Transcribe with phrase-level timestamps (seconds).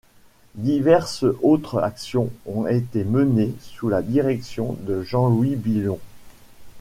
[0.55, 5.99] Diverses autres actions ont été menées sous la direction de Jean-Louis Billon.